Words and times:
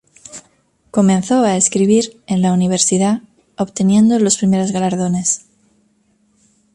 Comenzó 0.89 1.43
a 1.43 1.55
escribir 1.55 2.23
en 2.25 2.43
a 2.47 2.53
universidad 2.53 3.21
obteniendo 3.55 4.17
los 4.17 4.39
primeros 4.39 4.71
galardones. 4.71 5.45